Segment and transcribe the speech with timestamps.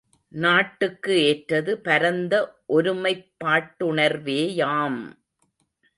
[0.31, 2.33] நாட்டுக்கு ஏற்றது பரந்த
[2.67, 5.01] ஒருமைப் பாட்டுணர்வேயாம்!